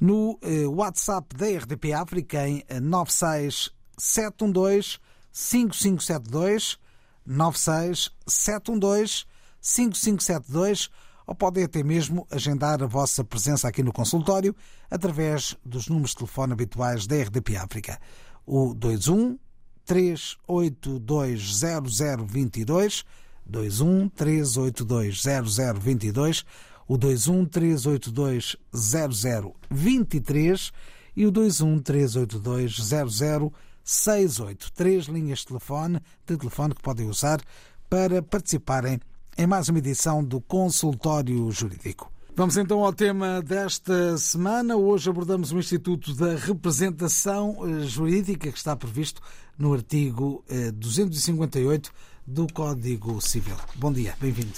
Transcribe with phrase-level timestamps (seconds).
[0.00, 4.98] no eh, WhatsApp da RDP África em 96712
[5.30, 6.76] 5572
[7.24, 9.24] 96 712
[9.60, 10.90] 5572
[11.30, 14.52] ou podem até mesmo agendar a vossa presença aqui no consultório
[14.90, 18.00] através dos números de telefone habituais da RDP África.
[18.44, 19.38] O 21
[19.84, 23.04] 382 0022,
[23.46, 26.44] 21 382 0022,
[26.88, 30.72] o 21 382 0023
[31.14, 33.52] e o 21 382 00
[33.84, 34.72] 68.
[34.72, 37.40] Três linhas de telefone, de telefone que podem usar
[37.88, 38.98] para participarem
[39.40, 42.12] em mais uma edição do Consultório Jurídico.
[42.36, 44.76] Vamos então ao tema desta semana.
[44.76, 49.22] Hoje abordamos o Instituto da Representação eh, Jurídica, que está previsto
[49.58, 51.92] no artigo 258 eh,
[52.26, 53.56] do Código Civil.
[53.76, 54.52] Bom dia, bem-vindo.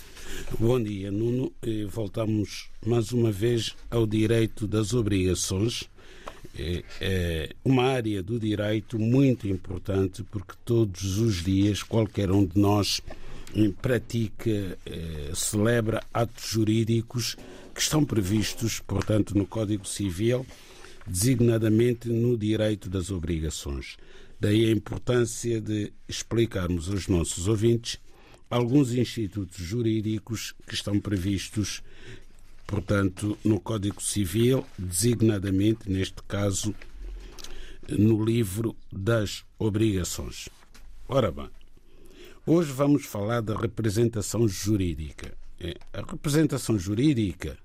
[0.58, 1.52] Bom dia, Nuno.
[1.88, 5.88] Voltamos mais uma vez ao direito das obrigações
[6.58, 12.58] é, é uma área do direito muito importante porque todos os dias qualquer um de
[12.60, 13.00] nós
[13.80, 17.36] pratica, é, celebra atos jurídicos
[17.74, 20.46] que estão previstos, portanto, no Código Civil,
[21.06, 23.96] designadamente no direito das obrigações.
[24.40, 27.98] Daí a importância de explicarmos aos nossos ouvintes
[28.50, 31.82] alguns institutos jurídicos que estão previstos
[32.72, 36.74] portanto, no Código Civil, designadamente, neste caso,
[37.86, 40.48] no livro das obrigações.
[41.06, 41.50] Ora bem,
[42.46, 45.36] hoje vamos falar da representação jurídica.
[45.60, 47.56] É, a representação jurídica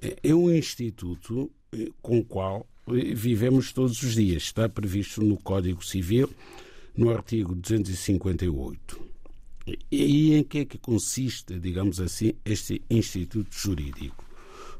[0.00, 4.42] é, é um instituto é, com o qual vivemos todos os dias.
[4.42, 6.28] Está previsto no Código Civil,
[6.96, 9.12] no artigo 258.
[9.90, 14.24] E em que é que consiste, digamos assim, este instituto jurídico?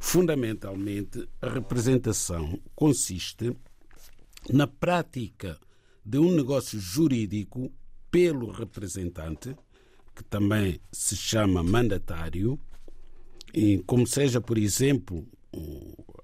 [0.00, 3.56] Fundamentalmente, a representação consiste
[4.50, 5.56] na prática
[6.04, 7.72] de um negócio jurídico
[8.12, 9.56] pelo representante,
[10.14, 12.60] que também se chama mandatário,
[13.86, 15.26] como seja, por exemplo,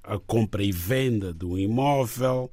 [0.05, 2.53] a compra e venda de um imóvel,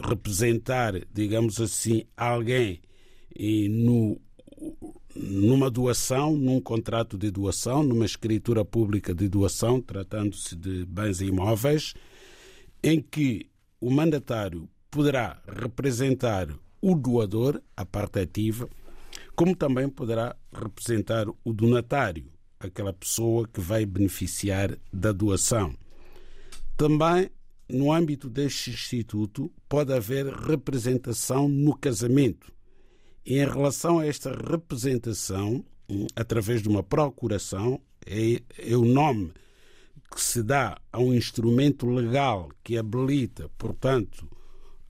[0.00, 2.80] representar, digamos assim, alguém
[3.68, 4.18] no
[5.14, 11.94] numa doação, num contrato de doação, numa escritura pública de doação, tratando-se de bens imóveis,
[12.82, 13.50] em que
[13.80, 16.48] o mandatário poderá representar
[16.86, 18.70] o doador, a parte ativa,
[19.34, 22.30] como também poderá representar o donatário,
[22.60, 25.74] aquela pessoa que vai beneficiar da doação.
[26.76, 27.28] Também,
[27.68, 32.52] no âmbito deste instituto, pode haver representação no casamento
[33.26, 39.32] em relação a esta representação, hum, através de uma procuração, é, é o nome
[40.08, 44.30] que se dá a um instrumento legal que habilita, portanto,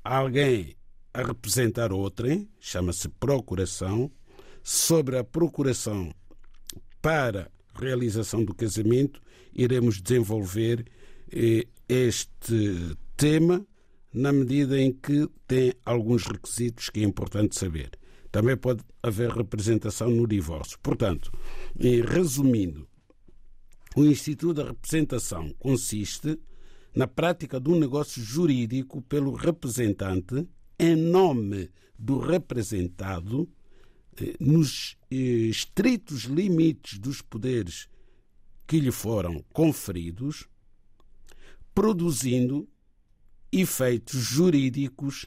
[0.04, 0.76] alguém
[1.16, 4.10] a representar outrem, chama-se procuração.
[4.62, 6.12] Sobre a procuração
[7.00, 9.22] para realização do casamento,
[9.54, 10.84] iremos desenvolver
[11.32, 13.66] eh, este tema
[14.12, 17.92] na medida em que tem alguns requisitos que é importante saber.
[18.30, 20.78] Também pode haver representação no divórcio.
[20.82, 21.32] Portanto,
[22.12, 22.86] resumindo,
[23.94, 26.38] o Instituto da Representação consiste
[26.94, 30.46] na prática de um negócio jurídico pelo representante
[30.78, 33.48] em nome do representado
[34.20, 37.88] eh, nos eh, estritos limites dos poderes
[38.66, 40.48] que lhe foram conferidos,
[41.74, 42.68] produzindo
[43.52, 45.26] efeitos jurídicos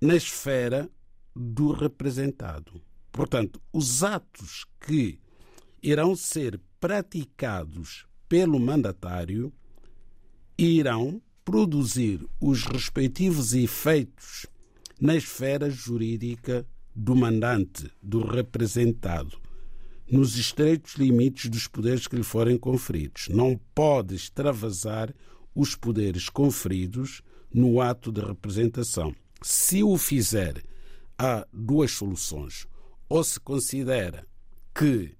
[0.00, 0.90] na esfera
[1.34, 2.82] do representado.
[3.12, 5.18] Portanto, os atos que
[5.82, 9.52] irão ser praticados pelo mandatário
[10.56, 14.44] irão produzir os respectivos efeitos
[15.00, 19.40] na esfera jurídica do mandante, do representado,
[20.12, 23.28] nos estreitos limites dos poderes que lhe forem conferidos.
[23.30, 25.14] Não pode extravasar
[25.54, 29.16] os poderes conferidos no ato de representação.
[29.40, 30.62] Se o fizer,
[31.16, 32.66] há duas soluções.
[33.08, 34.26] Ou se considera
[34.74, 35.16] que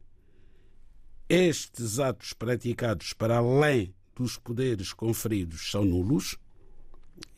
[1.27, 6.37] estes atos praticados para além dos poderes conferidos são nulos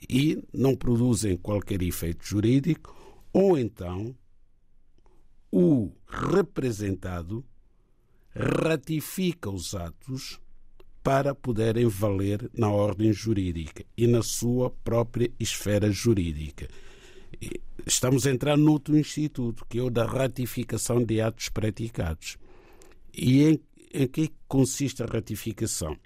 [0.08, 2.96] e não produzem qualquer efeito jurídico,
[3.32, 4.14] ou então
[5.52, 7.44] o representado
[8.34, 10.40] ratifica os atos
[11.02, 16.68] para poderem valer na ordem jurídica e na sua própria esfera jurídica.
[17.86, 22.36] Estamos a entrar noutro instituto, que é o da ratificação de atos praticados.
[23.12, 23.60] E em,
[23.92, 25.96] em que consiste a ratificação?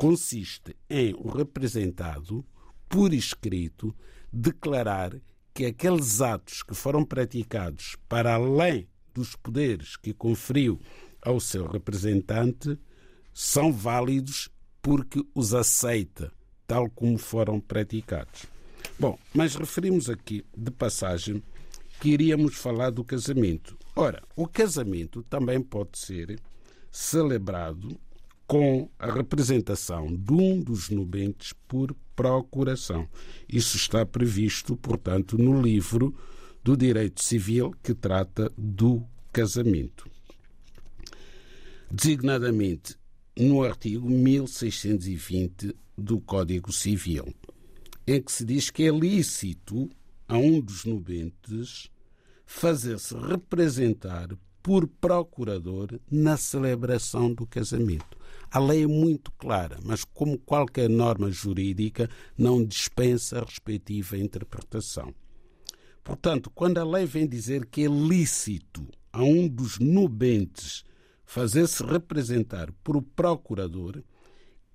[0.00, 2.42] Consiste em o representado,
[2.88, 3.94] por escrito,
[4.32, 5.12] declarar
[5.52, 10.80] que aqueles atos que foram praticados para além dos poderes que conferiu
[11.20, 12.78] ao seu representante
[13.34, 14.48] são válidos
[14.80, 16.32] porque os aceita,
[16.66, 18.46] tal como foram praticados.
[18.98, 21.42] Bom, mas referimos aqui de passagem
[22.00, 23.76] que iríamos falar do casamento.
[23.94, 26.40] Ora, o casamento também pode ser
[26.90, 28.00] celebrado
[28.50, 33.08] com a representação de um dos nubentes por procuração.
[33.48, 36.12] Isso está previsto, portanto, no livro
[36.60, 40.10] do Direito Civil que trata do casamento.
[41.88, 42.96] Designadamente
[43.38, 47.32] no artigo 1620 do Código Civil,
[48.04, 49.88] em que se diz que é lícito
[50.26, 51.88] a um dos nubentes
[52.44, 54.28] fazer-se representar
[54.62, 58.18] por procurador na celebração do casamento.
[58.50, 65.14] A lei é muito clara, mas como qualquer norma jurídica, não dispensa a respectiva interpretação.
[66.02, 70.84] Portanto, quando a lei vem dizer que é lícito a um dos nubentes
[71.24, 74.02] fazer-se representar por procurador,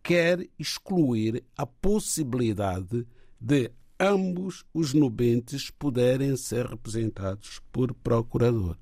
[0.01, 3.05] quer excluir a possibilidade
[3.39, 8.77] de ambos os nubentes poderem ser representados por procurador.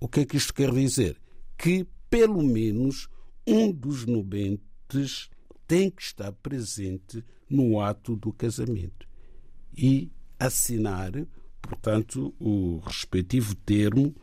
[0.00, 1.20] O que é que isto quer dizer?
[1.56, 3.08] Que, pelo menos,
[3.46, 5.28] um dos nubentes
[5.66, 9.08] tem que estar presente no ato do casamento
[9.76, 11.12] e assinar,
[11.60, 14.14] portanto, o respectivo termo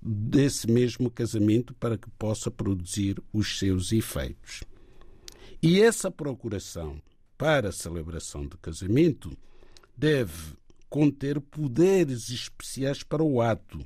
[0.00, 4.62] desse mesmo casamento para que possa produzir os seus efeitos.
[5.62, 7.00] E essa procuração
[7.36, 9.36] para a celebração do casamento
[9.96, 10.54] deve
[10.88, 13.78] conter poderes especiais para o ato,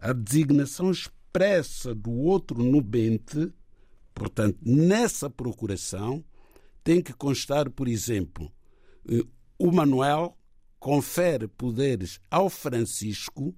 [0.00, 3.52] a designação expressa do outro nubente,
[4.14, 6.24] portanto, nessa procuração
[6.82, 8.50] tem que constar, por exemplo,
[9.08, 9.24] eh,
[9.58, 10.36] o Manuel
[10.78, 13.54] confere poderes ao Francisco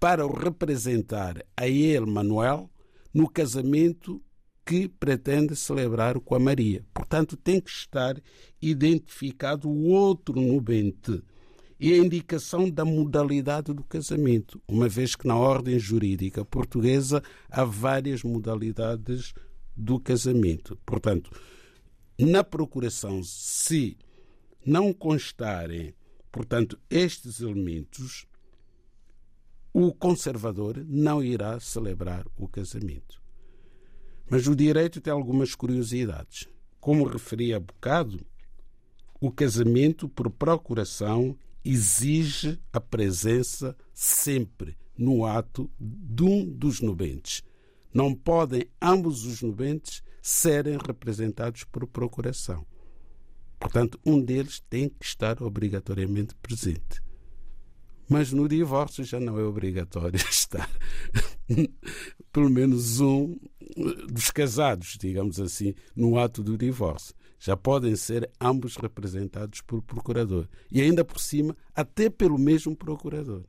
[0.00, 2.70] para o representar a ele, Manuel,
[3.14, 4.20] no casamento
[4.66, 6.84] que pretende celebrar com a Maria.
[6.92, 8.20] Portanto, tem que estar
[8.60, 11.22] identificado o outro nubente
[11.80, 17.64] e a indicação da modalidade do casamento, uma vez que na ordem jurídica portuguesa há
[17.64, 19.32] várias modalidades
[19.76, 20.76] do casamento.
[20.84, 21.30] Portanto,
[22.18, 23.96] na procuração, se
[24.66, 25.94] não constarem,
[26.32, 28.26] portanto, estes elementos,
[29.72, 33.22] o conservador não irá celebrar o casamento.
[34.28, 36.48] Mas o direito tem algumas curiosidades.
[36.80, 38.26] Como referi há bocado,
[39.20, 41.36] o casamento por procuração
[41.70, 47.42] exige a presença sempre no ato de um dos nubentes.
[47.92, 52.66] Não podem ambos os nubentes serem representados por procuração.
[53.58, 57.02] Portanto, um deles tem que estar obrigatoriamente presente.
[58.08, 60.70] Mas no divórcio já não é obrigatório estar
[62.32, 63.36] pelo menos um
[64.10, 67.14] dos casados, digamos assim, no ato do divórcio.
[67.38, 70.48] Já podem ser ambos representados por procurador.
[70.70, 73.44] E ainda por cima, até pelo mesmo procurador.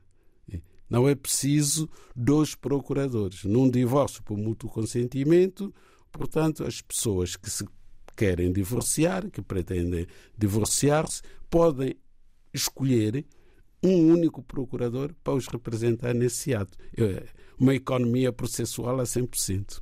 [0.90, 3.44] Não é preciso dois procuradores.
[3.44, 5.72] Num divórcio por mútuo consentimento,
[6.10, 7.64] portanto, as pessoas que se
[8.16, 10.06] querem divorciar, que pretendem
[10.36, 11.94] divorciar-se, podem
[12.52, 13.24] escolher
[13.80, 16.76] um único procurador para os representar nesse ato.
[17.56, 19.80] Uma economia processual a 100%.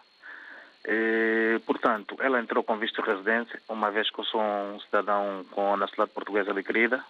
[0.84, 5.46] Eh, portanto, ela entrou com visto de residência, uma vez que eu sou um cidadão
[5.52, 7.06] com a nacionalidade portuguesa adquirida.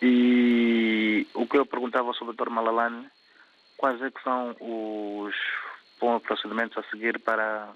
[0.00, 2.48] E o que eu perguntava sobre o Dr.
[2.48, 3.06] Malalane,
[3.82, 5.34] quais é que são os
[6.22, 7.68] procedimentos a seguir para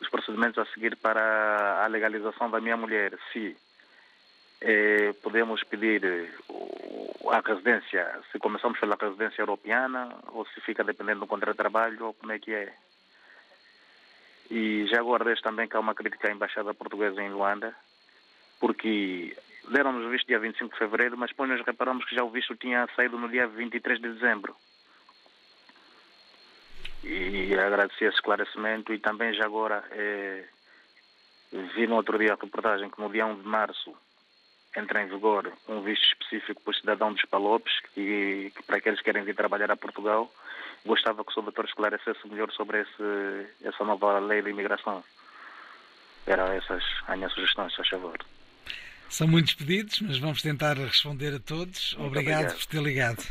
[0.00, 3.56] os procedimentos a seguir para a legalização da minha mulher, se
[4.60, 6.02] eh, podemos pedir
[7.32, 12.06] a residência, se começamos pela residência europeana ou se fica dependendo do contrato de trabalho
[12.06, 12.72] ou como é que é.
[14.48, 17.74] E já agora também que há uma crítica à Embaixada Portuguesa em Luanda,
[18.60, 19.36] porque
[19.68, 22.56] deram-nos o visto dia 25 de fevereiro, mas depois nós reparamos que já o visto
[22.56, 24.54] tinha saído no dia 23 de dezembro.
[27.02, 30.44] E agradecer esse esclarecimento e também já agora eh,
[31.74, 33.94] vi no outro dia a reportagem que no dia 1 de março
[34.76, 39.00] entra em vigor um visto específico para o cidadão dos Palopes, que, que para aqueles
[39.00, 40.30] que querem vir trabalhar a Portugal,
[40.84, 45.02] gostava que o doutor esclarecesse melhor sobre esse, essa nova lei de imigração.
[46.26, 48.18] Eram essas as minhas sugestões, se favor.
[49.10, 51.94] São muitos pedidos, mas vamos tentar responder a todos.
[51.98, 53.24] Obrigado, obrigado, por ter ligado.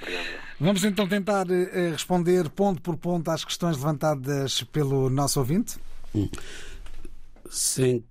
[0.00, 0.26] Obrigado.
[0.60, 5.76] Vamos então tentar uh, responder ponto por ponto às questões levantadas pelo nosso ouvinte.
[7.50, 8.04] Sem,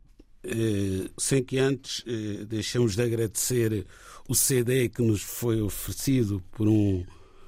[0.44, 3.86] eh, sem que antes eh, deixemos de agradecer
[4.28, 7.04] o CD que nos foi oferecido por um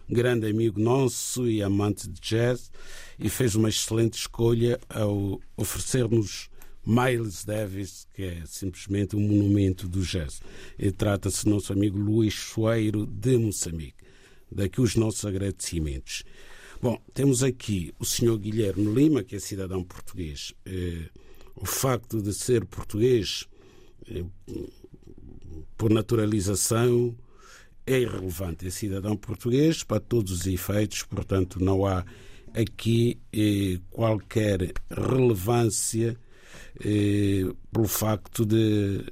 [0.10, 2.72] grande amigo nosso e amante de jazz
[3.20, 6.50] e fez uma excelente escolha ao oferecer-nos
[6.88, 10.42] Miles Davis, que é simplesmente um monumento do jazz.
[10.98, 14.06] Trata-se do nosso amigo Luís Soeiro de Moçambique.
[14.50, 16.24] Daqui os nossos agradecimentos.
[16.82, 20.54] Bom, temos aqui o senhor Guilherme Lima, que é cidadão português.
[20.66, 21.10] Eh,
[21.58, 23.46] o facto de ser português
[24.10, 24.24] eh,
[25.76, 27.14] por naturalização
[27.86, 28.66] é irrelevante.
[28.66, 32.06] É cidadão português para todos os efeitos, portanto, não há
[32.54, 36.18] aqui eh, qualquer relevância
[36.84, 39.04] eh, pelo facto de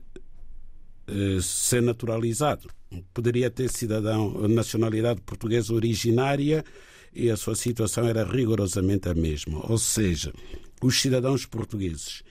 [1.07, 2.69] eh, ser naturalizado.
[3.13, 6.63] Poderia ter cidadão nacionalidade portuguesa originária
[7.13, 9.59] e a sua situação era rigorosamente a mesma.
[9.69, 10.33] Ou seja,
[10.81, 12.23] os cidadãos portugueses,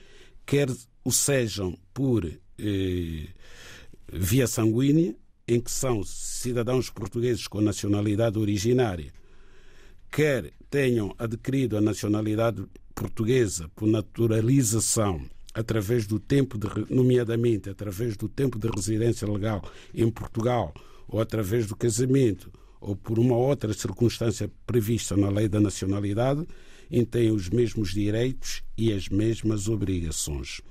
[0.45, 0.69] quer
[1.03, 3.27] o sejam por eh,
[4.11, 5.15] via sanguínea,
[5.47, 9.11] em que são cidadãos portugueses com nacionalidade originária,
[10.11, 15.21] quer tenham adquirido a nacionalidade portuguesa por naturalização
[15.53, 20.73] através do tempo de, nomeadamente através do tempo de residência legal em Portugal
[21.07, 26.47] ou através do casamento ou por uma outra circunstância prevista na lei da nacionalidade,
[27.09, 30.61] têm os mesmos direitos e as mesmas obrigações.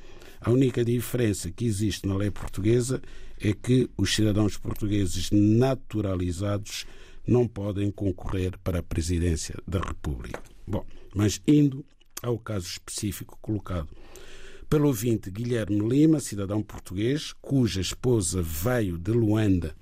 [0.41, 3.03] A única diferença que existe na lei portuguesa
[3.41, 6.87] é que os cidadãos portugueses naturalizados
[7.27, 10.43] não podem concorrer para a presidência da República.
[10.67, 11.85] Bom, mas indo
[12.25, 13.89] ao caso específico colocado
[14.69, 19.75] pelo ouvinte Guilherme Lima, cidadão português, cuja esposa veio de Luanda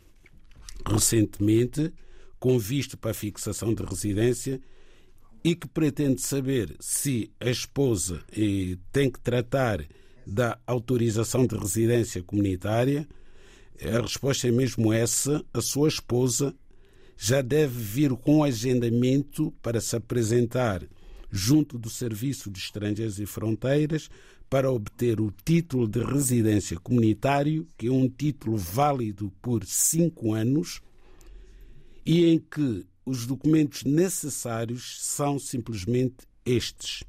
[0.87, 1.93] recentemente,
[2.39, 4.61] com visto para fixação de residência,
[5.45, 9.83] e que pretende saber se a esposa eh, tem que tratar
[10.27, 13.09] da autorização de residência comunitária.
[13.81, 15.45] A resposta é mesmo essa.
[15.55, 16.55] A sua esposa
[17.17, 20.87] já deve vir com agendamento para se apresentar
[21.33, 24.11] junto do Serviço de Estrangeiros e Fronteiras
[24.51, 30.83] para obter o título de residência comunitário, que é um título válido por cinco anos
[32.05, 37.03] e em que os documentos necessários são simplesmente estes: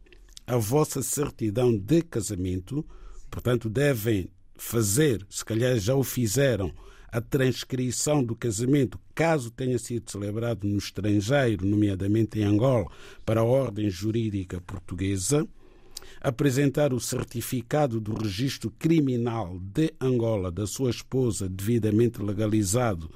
[0.48, 2.86] a vossa certidão de casamento,
[3.30, 6.74] portanto, devem fazer, se calhar já o fizeram,
[7.12, 12.88] a transcrição do casamento, caso tenha sido celebrado no estrangeiro, nomeadamente em Angola,
[13.26, 15.48] para a ordem jurídica portuguesa,
[16.22, 23.12] apresentar o certificado do registro criminal de Angola da sua esposa, devidamente legalizado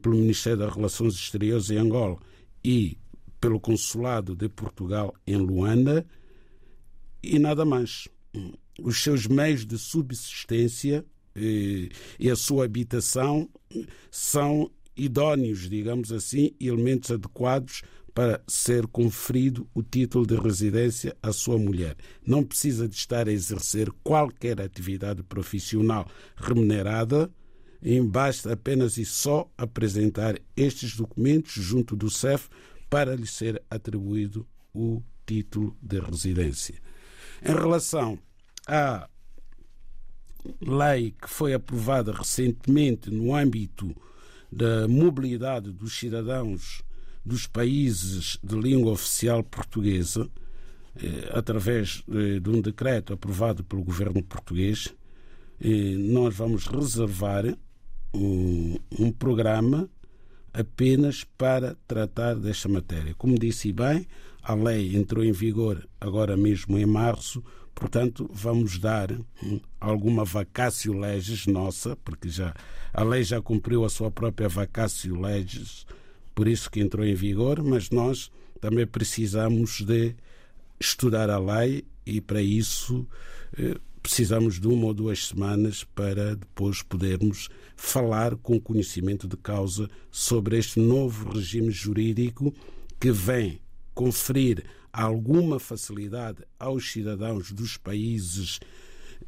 [0.00, 2.18] pelo Ministério das Relações Exteriores em Angola
[2.64, 2.96] e
[3.40, 6.06] pelo Consulado de Portugal em Luanda,
[7.22, 8.08] e nada mais.
[8.80, 11.04] Os seus meios de subsistência
[11.36, 13.48] e, e a sua habitação
[14.10, 17.82] são idóneos, digamos assim, elementos adequados
[18.14, 21.96] para ser conferido o título de residência à sua mulher.
[22.24, 27.30] Não precisa de estar a exercer qualquer atividade profissional remunerada,
[27.82, 32.48] e basta apenas e só apresentar estes documentos junto do CEF
[32.88, 36.80] para lhe ser atribuído o título de residência.
[37.42, 38.18] Em relação
[38.66, 39.06] à
[40.60, 43.94] lei que foi aprovada recentemente no âmbito
[44.54, 46.82] da mobilidade dos cidadãos
[47.24, 50.28] dos países de língua oficial portuguesa,
[50.96, 54.94] eh, através eh, de um decreto aprovado pelo governo português,
[55.60, 57.44] eh, nós vamos reservar
[58.14, 59.88] um, um programa
[60.52, 63.12] apenas para tratar desta matéria.
[63.14, 64.06] Como disse bem,
[64.40, 67.42] a lei entrou em vigor agora mesmo em março,
[67.74, 69.10] portanto, vamos dar
[69.80, 72.54] alguma vacácio legis nossa, porque já
[72.92, 75.86] a lei já cumpriu a sua própria vacácio legis
[76.34, 80.14] por isso que entrou em vigor, mas nós também precisamos de
[80.80, 83.06] estudar a lei e para isso
[83.56, 89.88] eh, precisamos de uma ou duas semanas para depois podermos falar com conhecimento de causa
[90.10, 92.52] sobre este novo regime jurídico
[92.98, 93.60] que vem
[93.94, 94.64] conferir
[95.02, 98.60] alguma facilidade aos cidadãos dos países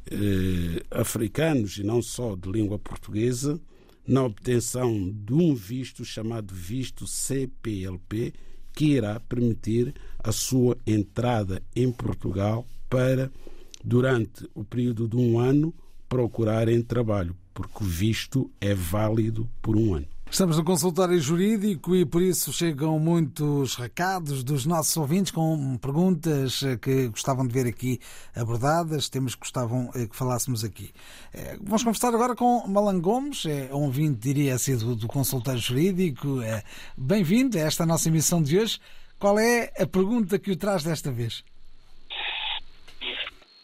[0.09, 3.59] eh, africanos e não só de língua portuguesa
[4.07, 8.33] na obtenção de um visto chamado visto CPLP,
[8.73, 13.29] que irá permitir a sua entrada em Portugal para,
[13.83, 15.73] durante o período de um ano,
[16.07, 20.07] procurarem trabalho, porque o visto é válido por um ano.
[20.29, 26.61] Estamos no consultório jurídico e por isso chegam muitos recados dos nossos ouvintes com perguntas
[26.81, 27.99] que gostavam de ver aqui
[28.35, 30.91] abordadas, temas que gostavam eh, que falássemos aqui.
[31.33, 35.59] Eh, vamos conversar agora com Malan Gomes, é um ouvinte, diria assim, do, do consultório
[35.59, 36.39] jurídico.
[36.95, 38.79] Bem-vindo a esta nossa emissão de hoje.
[39.17, 41.43] Qual é a pergunta que o traz desta vez?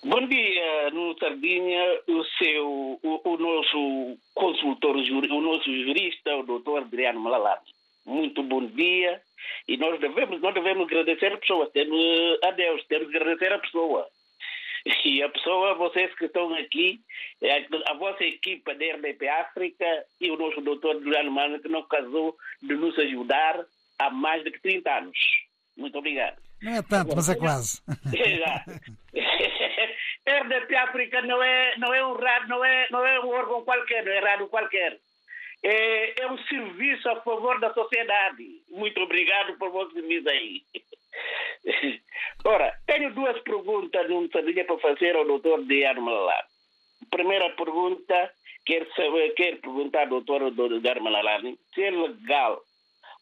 [0.05, 0.52] Bom dia,
[0.93, 7.62] Nuno Sardinha, o seu, o, o nosso consultor, o nosso jurista, o doutor Adriano Malalani.
[8.06, 9.21] Muito bom dia
[9.67, 11.99] e nós devemos, nós devemos agradecer a pessoa, temos,
[12.43, 14.08] a Deus, temos que agradecer a pessoa.
[15.06, 16.99] E a pessoa, vocês que estão aqui,
[17.86, 19.86] a vossa equipa da RDP África
[20.19, 23.65] e o nosso doutor Adriano Malalani que não casou de nos ajudar
[23.97, 25.17] há mais de 30 anos.
[25.77, 26.38] Muito obrigado.
[26.62, 27.82] Não é tanto, mas é quase.
[30.25, 34.05] RDP África não é, não é um rádio, não é, não é um órgão qualquer,
[34.05, 34.99] não é rádio qualquer.
[35.63, 38.62] É, é um serviço a favor da sociedade.
[38.69, 40.63] Muito obrigado por você me aí.
[42.45, 46.47] Ora, tenho duas perguntas num sardinha para fazer ao doutor Diano Malalani.
[47.09, 48.31] Primeira pergunta,
[48.65, 52.62] quero, saber, quero perguntar ao doutor Diano Malalani se é legal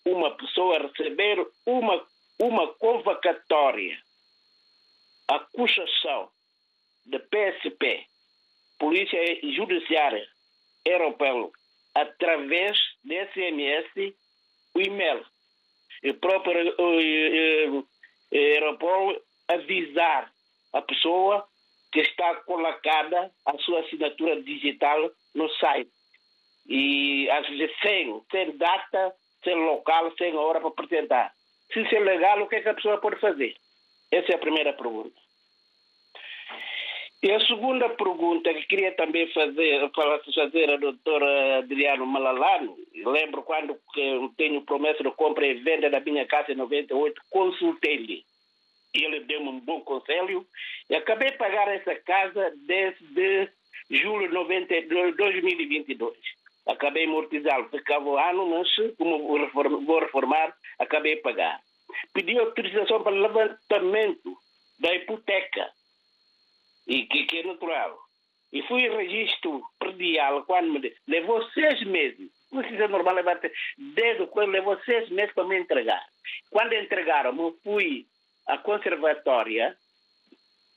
[0.05, 2.03] uma pessoa receber uma
[2.41, 3.99] uma convocatória,
[5.27, 6.27] acusação
[7.05, 8.05] de PSP,
[8.79, 9.19] Polícia
[9.55, 10.25] Judiciária
[10.85, 11.49] Europeia,
[11.95, 14.15] através de SMS,
[14.75, 15.25] o e-mail.
[16.03, 17.87] O próprio uh,
[18.31, 19.15] Europol
[19.47, 20.31] avisar
[20.73, 21.45] a pessoa
[21.91, 25.91] que está colocada a sua assinatura digital no site.
[26.67, 31.33] E às vezes sem, sem data, sem local, sem hora para apresentar
[31.73, 33.55] se isso é legal, o que é que a pessoa pode fazer?
[34.11, 35.15] Essa é a primeira pergunta.
[37.23, 39.91] E a segunda pergunta que queria também fazer,
[40.33, 43.79] fazer a doutora Adriano Malalano, lembro quando
[44.35, 48.25] tenho promessa de compra e venda da minha casa em 98, consultei-lhe.
[48.91, 50.47] Ele deu-me um bom conselho
[50.89, 53.51] e acabei de pagar essa casa desde
[53.91, 56.17] julho de 2022.
[56.65, 59.39] Acabei amortizá-lo, ficava um ano, mas como
[59.85, 61.61] vou reformar, acabei de pagar.
[62.13, 64.35] Pedi autorização para levantamento
[64.79, 65.71] da hipoteca,
[66.87, 67.97] e que, que é natural.
[68.51, 72.29] E fui registro predial quando me levou seis meses.
[72.51, 73.39] Não precisa normal levar
[73.77, 76.03] desde quando levou seis meses para me entregar.
[76.49, 78.05] Quando entregaram, eu fui
[78.47, 79.77] à conservatória,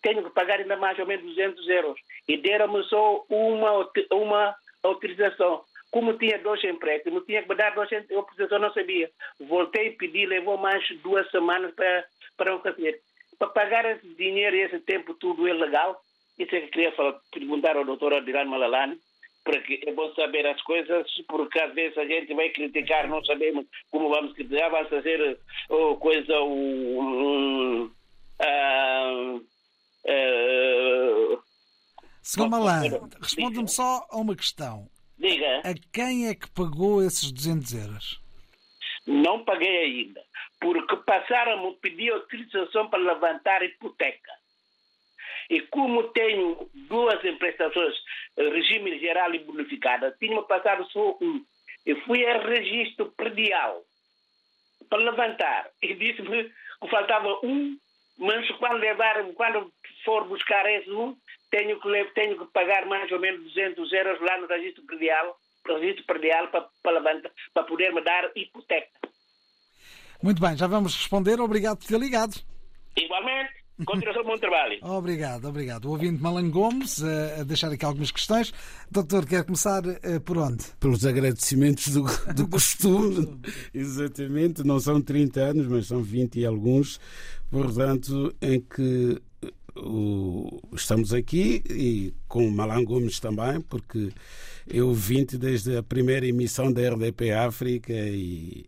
[0.02, 2.00] tenho que pagar ainda mais ou menos 200 euros.
[2.28, 5.64] E deram-me só uma, uma autorização.
[5.90, 9.10] Como tinha dois empréstimos, tinha que me dar dois eu não sabia.
[9.40, 12.04] Voltei a pedir, levou mais duas semanas para,
[12.36, 13.00] para não fazer.
[13.38, 16.00] Para pagar esse dinheiro e esse tempo tudo é legal?
[16.38, 18.98] Isso é que queria falar, perguntar ao doutor Adirano Malalani,
[19.44, 23.66] porque é bom saber as coisas, porque às vezes a gente vai criticar, não sabemos
[23.90, 31.42] como vamos criticar, vamos fazer oh, coisa, um, uh, uh,
[32.22, 32.80] Senhor Malan,
[33.20, 34.88] responda-me só a uma questão.
[35.18, 35.58] Diga.
[35.58, 38.20] A quem é que pagou esses 200 euros?
[39.06, 40.22] Não paguei ainda,
[40.58, 44.32] porque passaram a pedir autorização para levantar a hipoteca.
[45.50, 47.94] E como tenho duas prestações,
[48.36, 51.44] regime geral e bonificada, tinha passado só um.
[51.84, 53.82] Eu fui a registro predial
[54.88, 55.68] para levantar.
[55.82, 56.44] E disse-me
[56.80, 57.76] que faltava um,
[58.18, 59.72] mas quando, levar, quando
[60.04, 61.16] for buscar esse um,
[61.50, 66.04] tenho que, tenho que pagar mais ou menos 200 euros lá no registro predial, registro
[66.04, 68.88] predial para, para, levantar, para poder me dar hipoteca.
[70.22, 71.40] Muito bem, já vamos responder.
[71.40, 72.34] Obrigado por ter ligado.
[72.96, 73.63] Igualmente.
[73.84, 74.78] Continuação do bom trabalho.
[74.82, 75.86] Obrigado, obrigado.
[75.86, 78.52] O ouvinte Malan Gomes a deixar aqui algumas questões.
[78.88, 79.82] Doutor, quer começar
[80.24, 80.64] por onde?
[80.78, 83.40] Pelos agradecimentos do, do costume.
[83.74, 84.62] Exatamente.
[84.62, 87.00] Não são 30 anos, mas são 20 e alguns.
[87.50, 89.20] Portanto, em que
[89.76, 94.10] o, estamos aqui e com o Malan Gomes também, porque
[94.66, 98.66] eu vim desde a primeira emissão da RDP África e,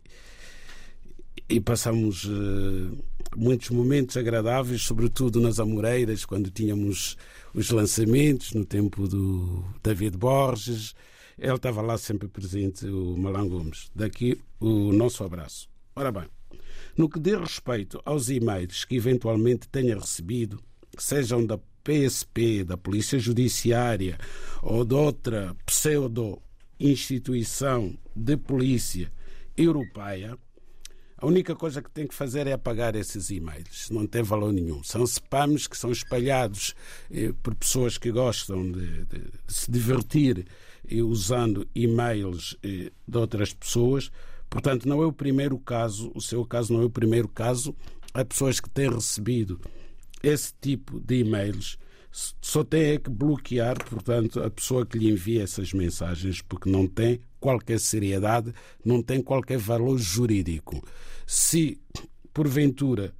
[1.49, 2.25] e passamos.
[2.25, 2.97] Uh,
[3.35, 7.15] muitos momentos agradáveis, sobretudo nas Amoreiras, quando tínhamos
[7.53, 10.95] os lançamentos, no tempo do David Borges.
[11.37, 13.91] Ele estava lá sempre presente, o Malan Gomes.
[13.93, 15.69] Daqui o nosso abraço.
[15.95, 16.25] Ora bem,
[16.97, 20.59] no que diz respeito aos e-mails que eventualmente tenha recebido,
[20.97, 24.17] sejam da PSP, da Polícia Judiciária
[24.61, 29.11] ou de outra pseudo-instituição de polícia
[29.55, 30.37] europeia,
[31.19, 33.89] a única coisa que tem que fazer é apagar esses e-mails.
[33.89, 34.83] Não tem valor nenhum.
[34.83, 36.75] São spams que são espalhados
[37.09, 40.45] eh, por pessoas que gostam de, de, de se divertir
[40.87, 44.11] eh, usando e-mails eh, de outras pessoas.
[44.47, 47.75] Portanto, não é o primeiro caso, o seu caso não é o primeiro caso.
[48.13, 49.59] Há pessoas que têm recebido
[50.21, 51.79] esse tipo de e-mails.
[52.11, 56.87] Só tem é que bloquear, portanto, a pessoa que lhe envia essas mensagens, porque não
[56.87, 60.83] tem qualquer seriedade, não tem qualquer valor jurídico.
[61.25, 61.79] Se,
[62.33, 63.13] porventura,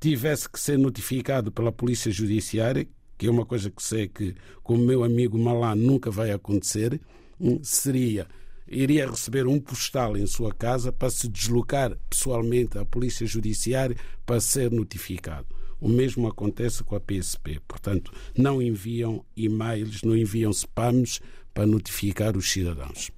[0.00, 4.74] tivesse que ser notificado pela Polícia Judiciária, que é uma coisa que sei que com
[4.74, 7.00] o meu amigo Malá nunca vai acontecer,
[7.40, 8.26] hum, seria
[8.66, 14.40] iria receber um postal em sua casa para se deslocar pessoalmente à Polícia Judiciária para
[14.40, 15.46] ser notificado.
[15.84, 17.60] O mesmo acontece com a PSP.
[17.68, 21.20] Portanto, não enviam e-mails, não enviam spams
[21.52, 23.10] para notificar os cidadãos.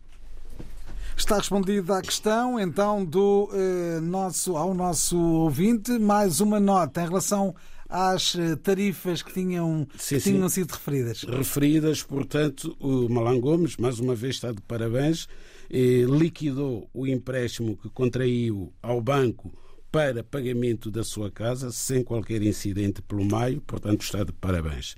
[1.16, 5.92] Está respondida a questão, então, do eh, nosso, ao nosso ouvinte.
[5.92, 7.54] Mais uma nota em relação
[7.88, 11.22] às eh, tarifas que tinham, sim, que tinham sido referidas.
[11.22, 15.28] Referidas, portanto, o Malan Gomes, mais uma vez, está de parabéns,
[15.70, 19.56] eh, liquidou o empréstimo que contraiu ao banco
[19.96, 24.94] para pagamento da sua casa, sem qualquer incidente pelo meio, portanto, está de parabéns.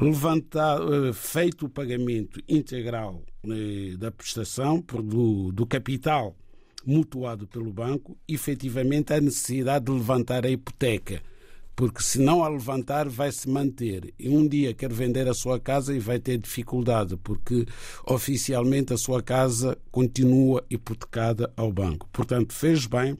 [0.00, 6.34] Levantado, feito o pagamento integral eh, da prestação do, do capital
[6.82, 11.20] mutuado pelo banco, efetivamente há necessidade de levantar a hipoteca,
[11.74, 14.14] porque se não a levantar vai se manter.
[14.18, 17.66] E um dia quer vender a sua casa e vai ter dificuldade, porque
[18.06, 22.08] oficialmente a sua casa continua hipotecada ao banco.
[22.10, 23.18] Portanto, fez bem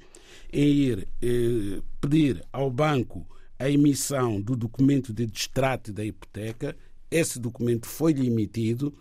[0.53, 3.27] em ir eh, pedir ao banco
[3.59, 6.77] a emissão do documento de distrato da hipoteca.
[7.11, 8.93] Esse documento foi-lhe emitido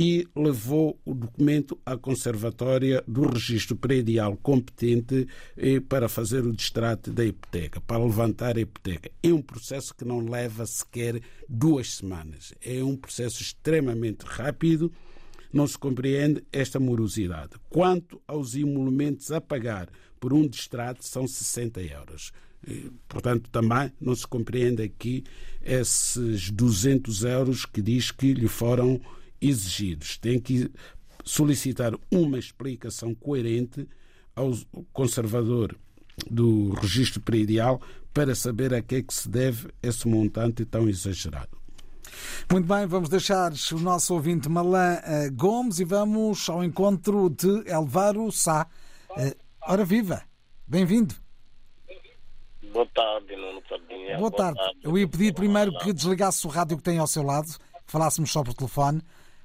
[0.00, 7.12] e levou o documento à conservatória do registro predial competente eh, para fazer o distrato
[7.12, 9.10] da hipoteca, para levantar a hipoteca.
[9.20, 12.54] É um processo que não leva sequer duas semanas.
[12.64, 14.92] É um processo extremamente rápido.
[15.52, 17.56] Não se compreende esta morosidade.
[17.68, 19.88] Quanto aos emolumentos a pagar
[20.18, 22.32] por um distrato, são 60 euros.
[23.08, 25.24] Portanto, também não se compreende aqui
[25.62, 29.00] esses 200 euros que diz que lhe foram
[29.40, 30.18] exigidos.
[30.18, 30.70] Tem que
[31.24, 33.88] solicitar uma explicação coerente
[34.34, 34.52] ao
[34.92, 35.76] conservador
[36.30, 37.80] do registro predial
[38.12, 41.56] para saber a que é que se deve esse montante tão exagerado.
[42.50, 47.70] Muito bem, vamos deixar o nosso ouvinte Malan uh, Gomes e vamos ao encontro de
[47.70, 48.66] Elvaro Sá.
[49.70, 50.22] Ora viva,
[50.66, 51.14] bem-vindo.
[52.72, 54.16] Boa tarde, Nuno Sardinha.
[54.16, 54.58] Boa, Boa tarde.
[54.58, 54.80] tarde.
[54.82, 57.48] Eu ia pedir primeiro que desligasse o rádio que tem ao seu lado,
[57.86, 59.02] falássemos só por telefone.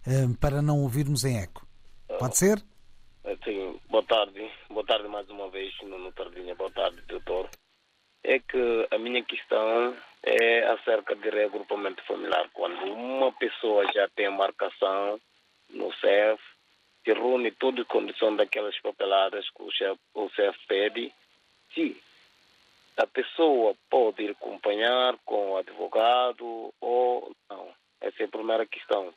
[0.08, 1.68] Ehm, para não ouvirmos em eco.
[2.20, 2.64] Pode ser?
[3.26, 4.50] Eh, sim, boa tarde.
[4.70, 6.56] Boa tarde mais uma vez, no Tardinha.
[6.56, 7.50] Boa tarde, doutor.
[8.24, 12.50] É que a minha questão é acerca de reagrupamento familiar.
[12.54, 15.20] Quando uma pessoa já tem marcação
[15.70, 16.42] no CEF,
[17.04, 19.64] se reúne todas as condições daquelas papeladas que
[20.14, 21.14] o CEF pede,
[21.74, 22.02] se
[22.98, 29.14] a pessoa pode ir acompanhar com o advogado ou não Essa é a primeira questão.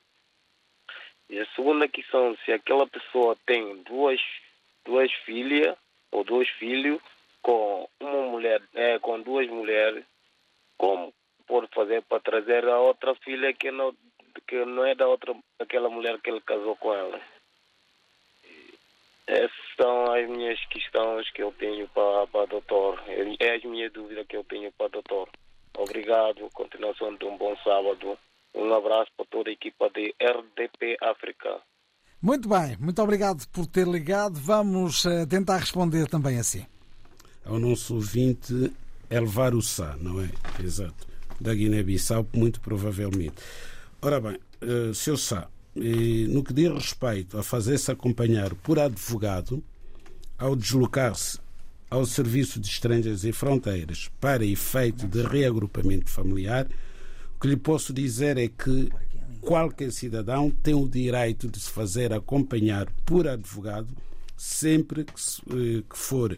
[1.29, 4.21] E a segunda questão, se aquela pessoa tem duas,
[4.85, 5.77] duas filhas
[6.11, 7.01] ou dois filhos
[7.43, 10.05] com uma mulher, é, com duas mulheres,
[10.79, 11.13] como
[11.47, 13.95] pode fazer para trazer a outra filha que não,
[14.47, 17.21] que não é da outra, daquela mulher que ele casou com ela.
[19.27, 23.03] Essas são as minhas questões que eu tenho para, para o doutor.
[23.41, 25.29] É as minhas dúvidas que eu tenho para o doutor.
[25.77, 26.49] Obrigado.
[26.53, 28.17] Continuação de um bom sábado.
[28.55, 31.61] Um abraço para toda a equipa de RDP África.
[32.23, 34.41] Muito bem, muito obrigado por ter ligado.
[34.41, 36.65] Vamos uh, tentar responder também assim.
[37.45, 38.73] Ao nosso ouvinte
[39.11, 40.31] Elvaro Sá, não é?
[40.63, 41.07] Exato.
[41.39, 43.37] Da Guiné-Bissau, muito provavelmente.
[44.01, 45.49] Ora bem, uh, seu Sá,
[46.29, 49.63] no que diz respeito a fazer-se acompanhar por advogado
[50.39, 51.39] ao deslocar-se
[51.91, 56.67] ao Serviço de Estrangeiros e Fronteiras para efeito de reagrupamento familiar,
[57.37, 58.91] o que lhe posso dizer é que
[59.41, 63.95] qualquer cidadão tem o direito de se fazer acompanhar por advogado
[64.37, 66.37] sempre que, eh, for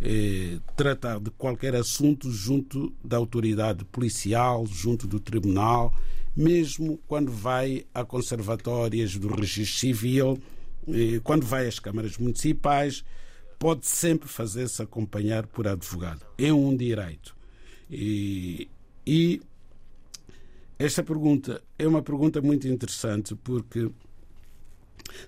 [0.00, 5.92] eh, tratar de qualquer assunto junto da autoridade policial, junto do tribunal,
[6.36, 10.38] mesmo quando vai a conservatórias do registro civil,
[10.88, 13.04] eh, quando vai às câmaras municipais,
[13.58, 16.24] pode sempre fazer-se acompanhar por advogado.
[16.38, 17.36] É um direito.
[17.90, 18.68] E,
[19.06, 19.42] e
[20.78, 23.90] esta pergunta é uma pergunta muito interessante porque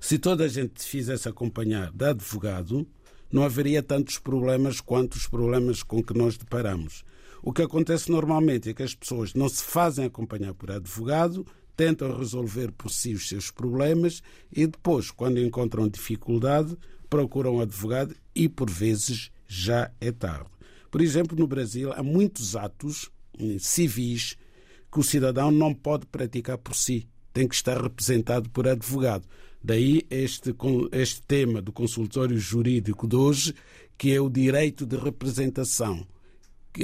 [0.00, 2.86] se toda a gente fizesse acompanhar de advogado,
[3.30, 7.04] não haveria tantos problemas quanto os problemas com que nós deparamos.
[7.42, 11.44] O que acontece normalmente é que as pessoas não se fazem acompanhar por advogado,
[11.76, 16.78] tentam resolver por si os seus problemas e depois, quando encontram dificuldade,
[17.10, 20.48] procuram advogado e, por vezes, já é tarde.
[20.88, 24.36] Por exemplo, no Brasil, há muitos atos eh, civis
[24.92, 29.26] que o cidadão não pode praticar por si, tem que estar representado por advogado.
[29.60, 30.54] Daí este,
[30.92, 33.54] este tema do consultório jurídico de hoje,
[33.98, 36.06] que é o direito de representação.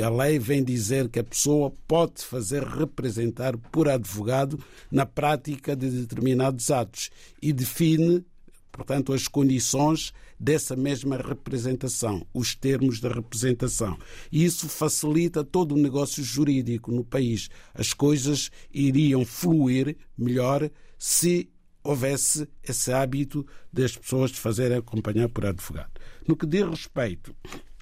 [0.02, 5.88] A lei vem dizer que a pessoa pode fazer representar por advogado na prática de
[5.88, 8.22] determinados atos e define,
[8.70, 13.98] portanto, as condições dessa mesma representação, os termos da representação.
[14.30, 17.48] Isso facilita todo o negócio jurídico no país.
[17.72, 21.48] As coisas iriam fluir melhor se
[21.82, 25.92] houvesse esse hábito das pessoas de fazerem acompanhar por advogado.
[26.26, 27.34] No que diz respeito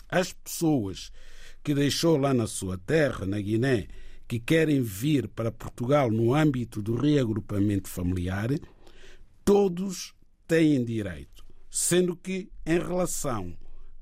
[0.09, 1.11] às pessoas
[1.67, 3.89] que deixou lá na sua terra, na Guiné,
[4.29, 8.51] que querem vir para Portugal no âmbito do reagrupamento familiar,
[9.45, 10.15] todos
[10.47, 13.53] têm direito sendo que, em relação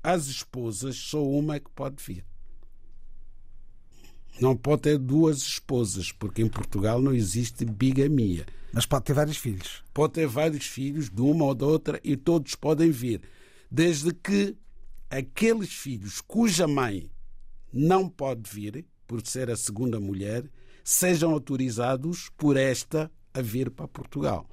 [0.03, 2.23] às esposas, só uma é que pode vir.
[4.39, 8.45] Não pode ter duas esposas, porque em Portugal não existe bigamia.
[8.71, 9.83] Mas pode ter vários filhos.
[9.91, 13.23] Pode ter vários filhos, de uma ou de outra, e todos podem vir.
[13.71, 14.55] Desde que
[15.09, 17.09] aqueles filhos cuja mãe
[17.75, 20.49] não pode vir, por ser a segunda mulher,
[20.83, 24.47] sejam autorizados por esta a vir para Portugal.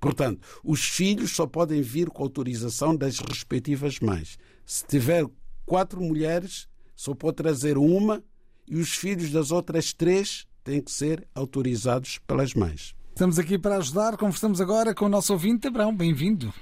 [0.00, 4.38] Portanto, os filhos só podem vir com autorização das respectivas mães.
[4.64, 5.24] Se tiver
[5.64, 8.24] quatro mulheres, só pode trazer uma
[8.66, 12.94] e os filhos das outras três têm que ser autorizados pelas mães.
[13.10, 14.16] Estamos aqui para ajudar.
[14.16, 15.94] Conversamos agora com o nosso ouvinte Abrão.
[15.94, 16.52] Bem-vindo.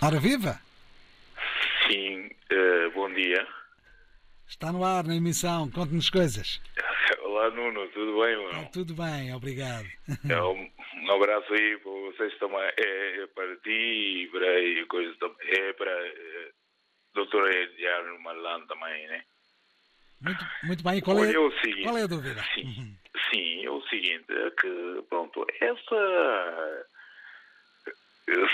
[0.00, 0.60] Ora viva!
[1.88, 2.23] Sim,
[2.54, 3.46] uh, bom dia.
[4.46, 5.70] Está no ar na emissão.
[5.70, 6.60] Conte-nos coisas.
[7.22, 7.88] Olá, Nuno.
[7.88, 8.48] Tudo bem, mano?
[8.50, 9.86] Está tudo bem, obrigado.
[10.28, 10.70] É um
[11.04, 12.60] um abraço aí para vocês também.
[12.78, 13.70] É, é para ti
[14.22, 15.36] e para e coisa também.
[15.48, 16.50] É para é,
[17.14, 19.22] doutora Ediano Malan também, né?
[20.20, 21.00] Muito, muito bem.
[21.02, 22.42] Qual é, é, o seguinte, qual é a dúvida?
[22.54, 22.96] Sim, uhum.
[23.30, 26.86] sim, é o seguinte, é que, pronto, essa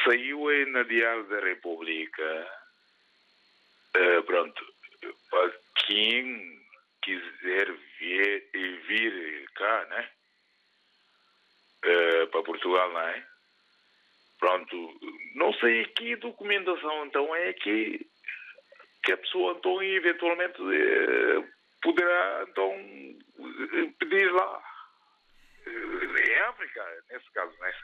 [0.05, 2.51] saiu aí na Diário da República,
[3.97, 4.67] uh, pronto,
[5.31, 5.53] para
[5.87, 6.61] quem
[7.03, 8.51] quiser vir,
[8.87, 10.11] vir cá, né?
[11.85, 13.27] uh, para Portugal, não é?
[14.39, 15.01] Pronto,
[15.35, 18.07] não sei que documentação então é que,
[19.03, 21.49] que a pessoa então eventualmente uh,
[21.83, 22.73] poderá então
[23.99, 24.63] pedir lá.
[25.67, 27.75] Em África, nesse caso, não é?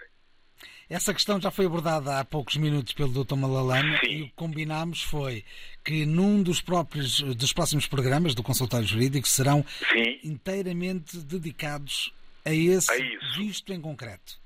[0.89, 3.35] Essa questão já foi abordada há poucos minutos pelo Dr.
[3.35, 5.45] Malalama e o que combinámos foi
[5.85, 10.21] que num dos próprios dos próximos programas do consultório jurídico serão Sim.
[10.23, 12.13] inteiramente dedicados
[12.45, 14.39] a esse visto em concreto.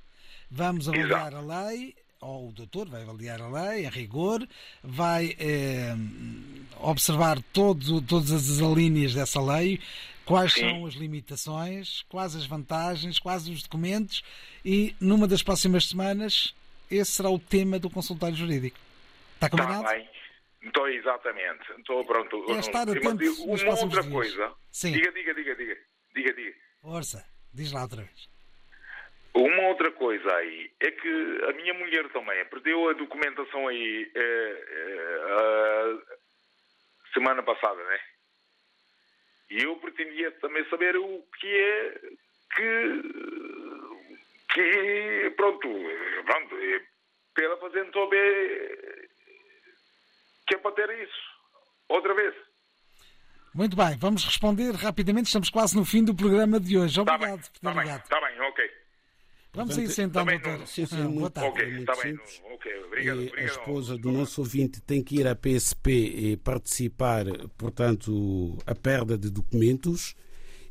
[0.50, 1.36] Vamos avaliar Exato.
[1.36, 4.46] a lei, ou o doutor vai avaliar a lei, a rigor,
[4.82, 5.94] vai eh,
[6.80, 9.80] observar todo, todas as alíneas dessa lei,
[10.24, 10.60] quais Sim.
[10.60, 14.22] são as limitações, quais as vantagens, quais os documentos
[14.64, 16.54] e numa das próximas semanas
[16.90, 18.78] esse será o tema do consultório jurídico.
[19.34, 19.88] Está Está combinado?
[19.88, 20.08] bem.
[20.62, 21.64] Então, exatamente.
[21.78, 22.44] Então, pronto.
[22.52, 23.08] É estar atento
[23.44, 24.06] Uma outra dias.
[24.12, 24.52] coisa.
[24.70, 24.92] Sim.
[24.92, 25.76] Diga, diga, diga, diga.
[26.14, 26.54] Diga, diga.
[26.82, 28.28] Força, diz lá outra vez.
[29.34, 34.64] Uma outra coisa aí é que a minha mulher também perdeu a documentação aí eh,
[34.68, 38.00] eh, a semana passada, né?
[39.50, 42.00] E eu pretendia também saber o que é
[42.56, 43.02] que
[44.52, 45.68] que pronto,
[46.26, 46.82] pronto, eh,
[47.34, 49.08] pela fazendo saber
[50.46, 51.30] que é para ter isso
[51.88, 52.34] outra vez.
[53.54, 57.00] Muito bem, vamos responder rapidamente, estamos quase no fim do programa de hoje.
[57.00, 58.19] Obrigado ter bem, está bem, ok.
[59.60, 60.58] Vamos a Portanto, isso então, também doutor.
[60.60, 61.48] não- Sim, sim, Ah, muito- Boa.
[61.50, 62.42] Ok, muito bem, simples.
[62.54, 63.20] ok, obrigado.
[63.20, 63.50] E a obrigado.
[63.58, 67.26] esposa do nosso ouvinte tem que ir à PSP e participar,
[67.58, 70.14] portanto, a perda de documentos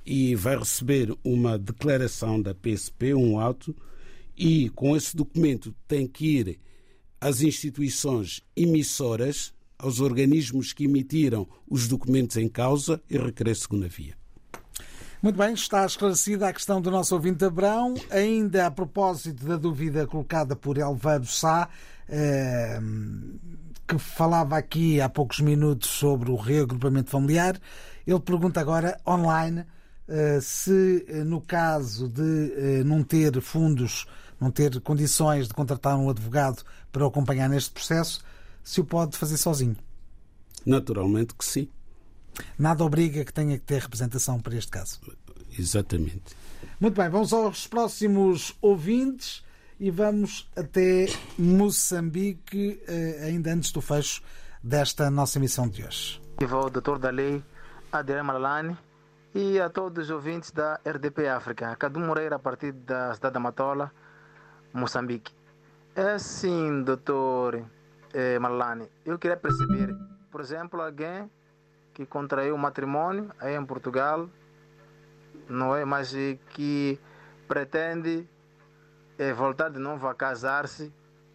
[0.05, 3.75] e vai receber uma declaração da PSP, um ato,
[4.35, 6.59] e com esse documento tem que ir
[7.21, 14.17] às instituições emissoras, aos organismos que emitiram os documentos em causa e requerer segunda via.
[15.21, 17.93] Muito bem, está esclarecida a questão do nosso ouvinte Abrão.
[18.09, 21.67] Ainda a propósito da dúvida colocada por Elveiro Sá,
[22.07, 22.79] eh,
[23.85, 27.59] que falava aqui há poucos minutos sobre o reagrupamento familiar,
[28.07, 29.65] ele pergunta agora online
[30.07, 34.07] eh, se eh, no caso de não ter fundos,
[34.39, 38.21] não ter condições de contratar um advogado para o acompanhar neste processo,
[38.63, 39.75] se o pode fazer sozinho.
[40.65, 41.67] Naturalmente que sim,
[42.57, 44.99] Nada obriga que tenha que ter representação para este caso.
[45.57, 46.35] exatamente.
[46.79, 49.43] Muito bem, vamos aos próximos ouvintes
[49.79, 54.21] e vamos até Moçambique, eh, ainda antes do fecho
[54.63, 56.21] desta nossa emissão de hoje.
[56.39, 57.43] Viva o doutor da lei,
[57.91, 58.77] Adriano Malalani,
[59.33, 61.75] e a todos os ouvintes da RDP África.
[61.75, 63.91] Cadu Moreira, a partir da cidade da Matola,
[64.73, 65.33] Moçambique.
[65.95, 67.65] É sim, doutor
[68.13, 69.95] eh, Malalani, eu queria perceber,
[70.31, 71.29] por exemplo, alguém
[71.99, 74.29] que contraiu matrimônio aí em Portugal,
[75.49, 75.83] não é?
[75.83, 76.97] Mas eh, que
[77.45, 78.25] pretende
[79.17, 80.93] eh, voltar de novo a casar-se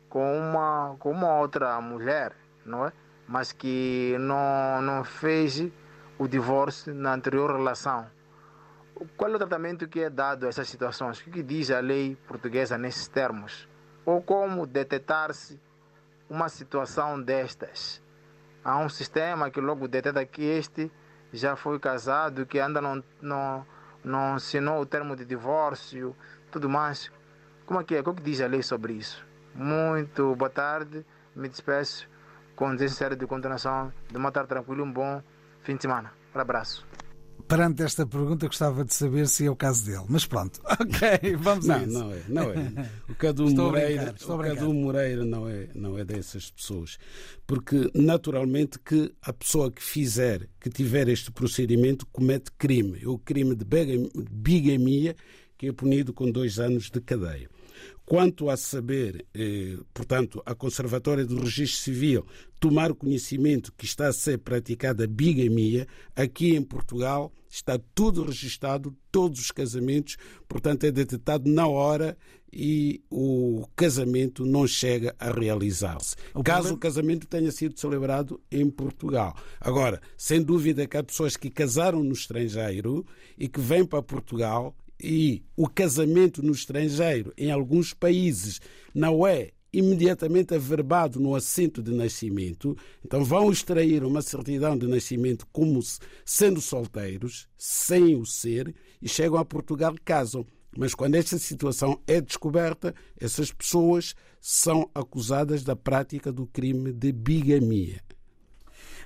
[0.09, 2.93] com uma, com uma outra mulher, não é?
[3.29, 5.71] Mas que não, não fez
[6.19, 8.07] o divórcio na anterior relação.
[9.19, 11.21] Qual é o tratamento que é dado a essas situações?
[11.21, 13.69] O que diz a lei portuguesa nesses termos?
[14.07, 15.61] Ou como detectar-se
[16.31, 18.03] uma situação destas?
[18.65, 20.91] Há um sistema que logo detecta que este
[21.33, 23.67] já foi casado, que ainda não, não,
[24.03, 26.17] não assinou o termo de divórcio,
[26.51, 27.13] tudo mais.
[27.67, 28.01] Como é que é?
[28.01, 29.25] O que diz a lei sobre isso?
[29.55, 31.05] Muito boa tarde,
[31.37, 32.09] me despeço
[32.57, 35.23] com desejo de continuação, de uma tarde tranquila um bom
[35.63, 36.13] fim de semana.
[36.35, 36.87] Um abraço.
[37.47, 40.05] Perante esta pergunta, gostava de saber se é o caso dele.
[40.09, 41.99] Mas pronto, ok, vamos a Não, isso.
[41.99, 42.91] não é, não é.
[43.09, 44.39] O Cadu Estou a Moreira, brincar, a o.
[44.43, 46.99] Cadu Moreira não é, não é dessas pessoas.
[47.47, 52.99] Porque naturalmente que a pessoa que fizer, que tiver este procedimento, comete crime.
[53.03, 53.65] É o crime de
[54.31, 55.15] bigamia,
[55.59, 57.49] que é punido com dois anos de cadeia.
[58.05, 62.27] Quanto a saber, eh, portanto, a Conservatória do Registro Civil
[62.61, 69.41] tomar conhecimento que está a ser praticada bigamia, aqui em Portugal está tudo registado, todos
[69.41, 70.17] os casamentos,
[70.49, 72.17] portanto, é detectado na hora
[72.53, 76.15] e o casamento não chega a realizar-se.
[76.17, 79.35] Caso problema- o casamento tenha sido celebrado em Portugal.
[79.61, 83.05] Agora, sem dúvida que há pessoas que casaram no estrangeiro
[83.39, 88.61] e que vêm para Portugal e o casamento no estrangeiro, em alguns países,
[88.95, 95.47] não é imediatamente averbado no assento de nascimento, então vão extrair uma certidão de nascimento
[95.53, 100.47] como se- sendo solteiros, sem o ser, e chegam a Portugal e casam.
[100.77, 107.13] Mas quando esta situação é descoberta, essas pessoas são acusadas da prática do crime de
[107.13, 108.01] bigamia.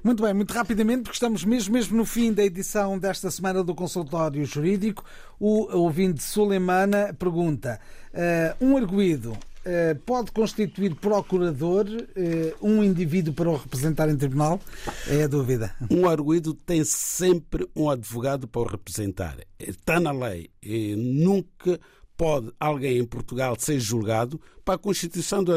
[0.03, 3.75] Muito bem, muito rapidamente, porque estamos mesmo, mesmo no fim da edição desta semana do
[3.75, 5.05] Consultório Jurídico.
[5.41, 7.81] O ouvinte Suleimana pergunta:
[8.15, 14.61] eh, um arguído eh, pode constituir procurador eh, um indivíduo para o representar em tribunal?
[15.09, 15.75] É a dúvida.
[15.91, 19.37] Um arguído tem sempre um advogado para o representar.
[19.59, 20.49] Está na lei.
[20.63, 21.81] E nunca
[22.19, 25.53] pode alguém em Portugal ser julgado para a constituição do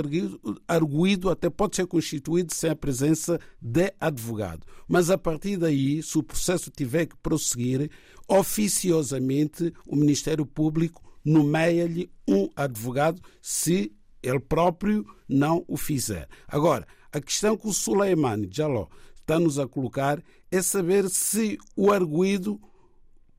[0.68, 4.66] arguído, até pode ser constituído sem a presença de advogado.
[4.88, 7.89] Mas a partir daí, se o processo tiver que prosseguir,
[8.28, 13.91] oficiosamente o Ministério Público nomeia-lhe um advogado se
[14.22, 16.30] ele próprio não o fizer.
[16.47, 18.86] Agora, a questão que o Suleimani Jaló
[19.16, 22.62] está-nos a colocar é saber se o arguído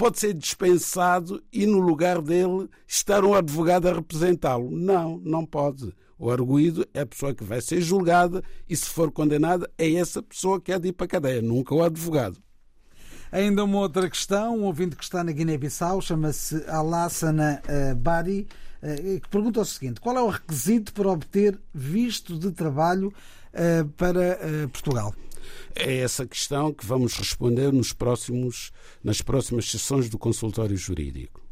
[0.02, 4.68] pode ser dispensado e no lugar dele estar um advogado a representá-lo.
[4.68, 5.94] Não, não pode.
[6.18, 10.20] O arguído é a pessoa que vai ser julgada e, se for condenada, é essa
[10.20, 12.36] pessoa que é de ir para a cadeia, nunca o advogado.
[13.30, 18.48] Ainda uma outra questão, um ouvinte que está na Guiné-Bissau, chama-se Alassana eh, Bari,
[18.82, 23.14] eh, que pergunta o seguinte: qual é o requisito para obter visto de trabalho
[23.52, 24.36] eh, para
[24.72, 25.14] Portugal?
[25.74, 28.72] É essa questão que vamos responder nos próximos,
[29.02, 31.42] nas próximas sessões do consultório jurídico.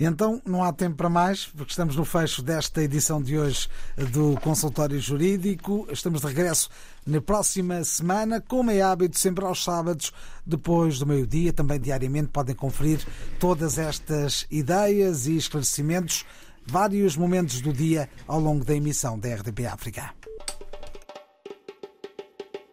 [0.00, 3.68] Então, não há tempo para mais, porque estamos no fecho desta edição de hoje
[4.12, 5.88] do Consultório Jurídico.
[5.90, 6.70] Estamos de regresso
[7.04, 10.12] na próxima semana, como é hábito, sempre aos sábados,
[10.46, 11.52] depois do meio-dia.
[11.52, 13.04] Também diariamente podem conferir
[13.40, 16.24] todas estas ideias e esclarecimentos,
[16.64, 20.17] vários momentos do dia ao longo da emissão da RDP África.